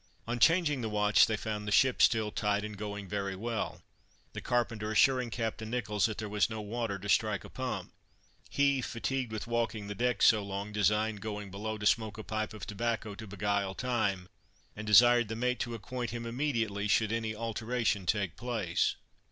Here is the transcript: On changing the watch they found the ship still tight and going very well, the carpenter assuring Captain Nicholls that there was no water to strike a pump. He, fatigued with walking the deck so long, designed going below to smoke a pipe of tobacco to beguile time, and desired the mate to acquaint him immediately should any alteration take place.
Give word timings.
On 0.27 0.39
changing 0.39 0.81
the 0.81 0.89
watch 0.89 1.27
they 1.27 1.37
found 1.37 1.67
the 1.67 1.71
ship 1.71 2.01
still 2.01 2.31
tight 2.31 2.65
and 2.65 2.75
going 2.75 3.07
very 3.07 3.35
well, 3.35 3.83
the 4.33 4.41
carpenter 4.41 4.91
assuring 4.91 5.29
Captain 5.29 5.69
Nicholls 5.69 6.07
that 6.07 6.17
there 6.17 6.27
was 6.27 6.49
no 6.49 6.59
water 6.59 6.97
to 6.97 7.07
strike 7.07 7.43
a 7.43 7.51
pump. 7.51 7.93
He, 8.49 8.81
fatigued 8.81 9.31
with 9.31 9.45
walking 9.45 9.85
the 9.85 9.93
deck 9.93 10.23
so 10.23 10.41
long, 10.41 10.71
designed 10.71 11.21
going 11.21 11.51
below 11.51 11.77
to 11.77 11.85
smoke 11.85 12.17
a 12.17 12.23
pipe 12.23 12.55
of 12.55 12.65
tobacco 12.65 13.13
to 13.13 13.27
beguile 13.27 13.75
time, 13.75 14.27
and 14.75 14.87
desired 14.87 15.27
the 15.27 15.35
mate 15.35 15.59
to 15.59 15.75
acquaint 15.75 16.09
him 16.09 16.25
immediately 16.25 16.87
should 16.87 17.11
any 17.11 17.35
alteration 17.35 18.07
take 18.07 18.35
place. 18.37 18.95